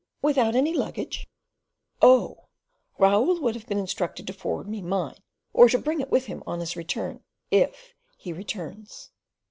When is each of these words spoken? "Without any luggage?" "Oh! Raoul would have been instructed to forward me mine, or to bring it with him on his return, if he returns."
"Without 0.23 0.55
any 0.55 0.73
luggage?" 0.73 1.27
"Oh! 2.01 2.45
Raoul 2.97 3.39
would 3.39 3.53
have 3.53 3.67
been 3.67 3.77
instructed 3.77 4.25
to 4.25 4.33
forward 4.33 4.67
me 4.67 4.81
mine, 4.81 5.17
or 5.53 5.69
to 5.69 5.77
bring 5.77 6.01
it 6.01 6.09
with 6.09 6.25
him 6.25 6.41
on 6.47 6.59
his 6.59 6.75
return, 6.75 7.23
if 7.51 7.93
he 8.17 8.33
returns." 8.33 9.11